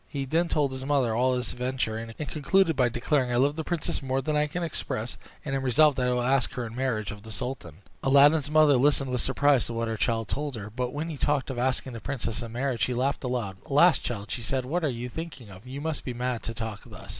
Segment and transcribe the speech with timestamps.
[0.07, 3.63] He then told his mother all his adventure, and concluded by declaring, "I love the
[3.63, 6.75] princess more than I can express, and am resolved that I will ask her in
[6.75, 10.71] marriage of the sultan." Aladdin's mother listened with surprise to what her son told her;
[10.71, 13.57] but when he talked of asking the princess in marriage, she laughed aloud.
[13.67, 13.99] "Alas!
[13.99, 15.67] child," said she, "what are you thinking of?
[15.67, 17.09] You must be mad to talk thus."